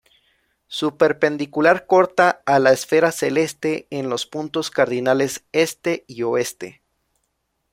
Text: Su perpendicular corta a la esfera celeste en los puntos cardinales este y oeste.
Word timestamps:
Su 0.65 0.97
perpendicular 0.97 1.85
corta 1.85 2.41
a 2.47 2.57
la 2.57 2.71
esfera 2.71 3.11
celeste 3.11 3.85
en 3.91 4.09
los 4.09 4.25
puntos 4.25 4.71
cardinales 4.71 5.43
este 5.51 6.05
y 6.07 6.23
oeste. 6.23 6.81